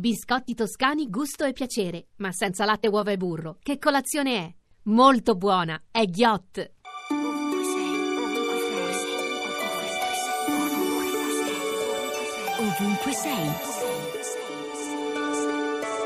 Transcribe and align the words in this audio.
Biscotti 0.00 0.54
toscani 0.54 1.10
gusto 1.10 1.44
e 1.44 1.52
piacere, 1.52 2.06
ma 2.16 2.32
senza 2.32 2.64
latte, 2.64 2.88
uova 2.88 3.10
e 3.10 3.18
burro. 3.18 3.58
Che 3.60 3.76
colazione 3.76 4.36
è? 4.38 4.54
Molto 4.84 5.34
buona, 5.34 5.78
è 5.90 6.06
ghiott. 6.06 6.70
Ovunque 12.60 13.12
sei. 13.12 13.50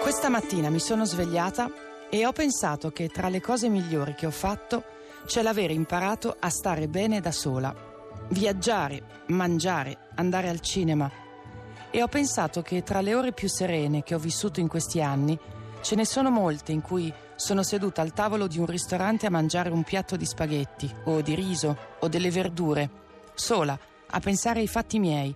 Questa 0.02 0.28
mattina 0.28 0.70
mi 0.70 0.80
sono 0.80 1.04
svegliata 1.04 1.70
e 2.10 2.26
ho 2.26 2.32
pensato 2.32 2.90
che 2.90 3.06
tra 3.06 3.28
le 3.28 3.40
cose 3.40 3.68
migliori 3.68 4.16
che 4.16 4.26
ho 4.26 4.32
fatto 4.32 4.82
c'è 5.24 5.40
l'aver 5.40 5.70
imparato 5.70 6.34
a 6.36 6.48
stare 6.48 6.88
bene 6.88 7.20
da 7.20 7.30
sola. 7.30 7.72
Viaggiare, 8.30 9.22
mangiare, 9.28 10.08
andare 10.16 10.48
al 10.48 10.58
cinema. 10.58 11.23
E 11.96 12.02
ho 12.02 12.08
pensato 12.08 12.60
che 12.60 12.82
tra 12.82 13.00
le 13.00 13.14
ore 13.14 13.30
più 13.30 13.48
serene 13.48 14.02
che 14.02 14.16
ho 14.16 14.18
vissuto 14.18 14.58
in 14.58 14.66
questi 14.66 15.00
anni 15.00 15.38
ce 15.80 15.94
ne 15.94 16.04
sono 16.04 16.28
molte 16.28 16.72
in 16.72 16.80
cui 16.80 17.12
sono 17.36 17.62
seduta 17.62 18.02
al 18.02 18.12
tavolo 18.12 18.48
di 18.48 18.58
un 18.58 18.66
ristorante 18.66 19.26
a 19.26 19.30
mangiare 19.30 19.70
un 19.70 19.84
piatto 19.84 20.16
di 20.16 20.26
spaghetti 20.26 20.92
o 21.04 21.20
di 21.20 21.36
riso 21.36 21.76
o 22.00 22.08
delle 22.08 22.32
verdure, 22.32 22.90
sola, 23.34 23.78
a 24.08 24.18
pensare 24.18 24.58
ai 24.58 24.66
fatti 24.66 24.98
miei, 24.98 25.32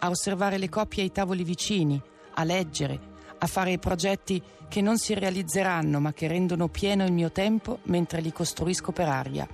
a 0.00 0.08
osservare 0.08 0.58
le 0.58 0.68
coppie 0.68 1.04
ai 1.04 1.12
tavoli 1.12 1.44
vicini, 1.44 2.02
a 2.34 2.42
leggere, 2.42 2.98
a 3.38 3.46
fare 3.46 3.78
progetti 3.78 4.42
che 4.68 4.80
non 4.80 4.98
si 4.98 5.14
realizzeranno 5.14 6.00
ma 6.00 6.12
che 6.12 6.26
rendono 6.26 6.66
pieno 6.66 7.04
il 7.04 7.12
mio 7.12 7.30
tempo 7.30 7.78
mentre 7.84 8.20
li 8.20 8.32
costruisco 8.32 8.90
per 8.90 9.06
aria. 9.06 9.46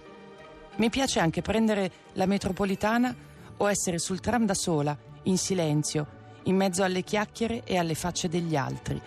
Mi 0.77 0.89
piace 0.89 1.21
anche 1.21 1.43
prendere 1.43 1.93
la 2.15 2.25
metropolitana 2.25 3.15
o 3.59 3.69
essere 3.69 3.99
sul 3.99 4.21
tram 4.21 4.47
da 4.47 4.55
sola, 4.55 4.97
in 5.25 5.37
silenzio, 5.37 6.17
in 6.47 6.57
mezzo 6.57 6.83
alle 6.83 7.03
chiacchiere 7.03 7.63
e 7.65 7.77
alle 7.77 7.95
facce 7.95 8.29
degli 8.29 8.57
altri. 8.57 9.01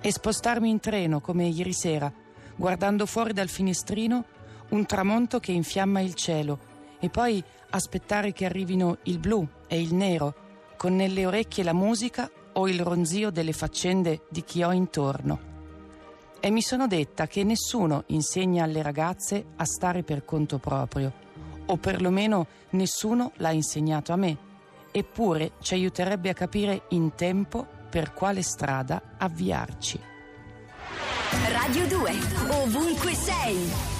E 0.00 0.12
spostarmi 0.12 0.68
in 0.68 0.80
treno 0.80 1.20
come 1.20 1.46
ieri 1.46 1.72
sera, 1.72 2.12
guardando 2.54 3.06
fuori 3.06 3.32
dal 3.32 3.48
finestrino 3.48 4.24
un 4.70 4.86
tramonto 4.86 5.38
che 5.38 5.52
infiamma 5.52 6.00
il 6.00 6.14
cielo 6.14 6.58
e 6.98 7.08
poi 7.08 7.42
aspettare 7.70 8.32
che 8.32 8.44
arrivino 8.44 8.98
il 9.04 9.18
blu 9.18 9.46
e 9.66 9.80
il 9.80 9.94
nero, 9.94 10.34
con 10.76 10.94
nelle 10.94 11.26
orecchie 11.26 11.64
la 11.64 11.72
musica 11.72 12.30
o 12.52 12.68
il 12.68 12.80
ronzio 12.80 13.30
delle 13.30 13.52
faccende 13.52 14.22
di 14.30 14.42
chi 14.42 14.62
ho 14.62 14.72
intorno. 14.72 15.54
E 16.40 16.50
mi 16.50 16.62
sono 16.62 16.86
detta 16.86 17.26
che 17.26 17.44
nessuno 17.44 18.04
insegna 18.08 18.64
alle 18.64 18.82
ragazze 18.82 19.44
a 19.56 19.64
stare 19.64 20.02
per 20.02 20.24
conto 20.24 20.58
proprio, 20.58 21.12
o 21.66 21.76
perlomeno 21.76 22.46
nessuno 22.70 23.32
l'ha 23.36 23.50
insegnato 23.50 24.12
a 24.12 24.16
me, 24.16 24.36
eppure 24.98 25.52
ci 25.60 25.74
aiuterebbe 25.74 26.30
a 26.30 26.34
capire 26.34 26.84
in 26.90 27.14
tempo 27.14 27.66
per 27.90 28.14
quale 28.14 28.42
strada 28.42 29.02
avviarci. 29.18 30.00
Radio 31.50 31.86
2, 31.86 32.12
ovunque 32.48 33.12
sei. 33.12 33.95